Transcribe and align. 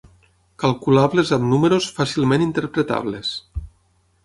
Calculables 0.63 1.33
amb 1.37 1.45
números 1.51 1.91
fàcilment 1.99 2.47
interpretables. 2.47 3.33